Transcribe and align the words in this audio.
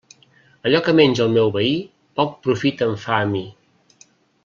Allò 0.69 0.79
que 0.87 0.95
menja 0.99 1.27
el 1.27 1.35
meu 1.35 1.51
veí, 1.57 1.75
poc 2.21 2.35
profit 2.49 2.85
em 2.89 2.97
fa 3.07 3.19
a 3.23 3.29
mi. 3.37 3.47